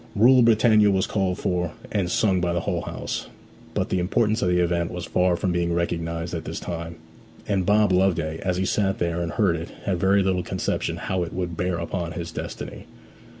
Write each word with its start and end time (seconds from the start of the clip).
'Rule 0.15 0.41
Britannia' 0.41 0.89
was 0.89 1.05
called 1.05 1.37
for 1.37 1.73
and 1.91 2.09
sung 2.09 2.41
by 2.41 2.53
the 2.53 2.61
whole 2.61 2.81
house. 2.81 3.27
But 3.75 3.89
the 3.89 3.99
importance 3.99 4.41
of 4.41 4.49
the 4.49 4.57
event 4.57 4.89
was 4.89 5.05
far 5.05 5.35
from 5.35 5.51
being 5.51 5.75
recognized 5.75 6.33
at 6.33 6.43
this 6.43 6.59
time; 6.59 6.95
and 7.47 7.67
Bob 7.67 7.91
Loveday, 7.91 8.39
as 8.39 8.57
he 8.57 8.65
sat 8.65 8.97
there 8.97 9.21
and 9.21 9.33
heard 9.33 9.55
it, 9.55 9.69
had 9.83 9.99
very 9.99 10.23
little 10.23 10.41
conception 10.41 10.97
how 10.97 11.21
it 11.21 11.33
would 11.33 11.55
bear 11.55 11.77
upon 11.77 12.13
his 12.13 12.31
destiny. 12.31 12.87